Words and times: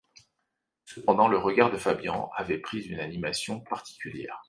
Cependant, 0.85 1.27
le 1.27 1.37
regard 1.37 1.69
de 1.71 1.77
Fabian 1.77 2.31
avait 2.35 2.57
pris 2.57 2.81
une 2.87 2.99
animation 2.99 3.63
singulière. 3.83 4.39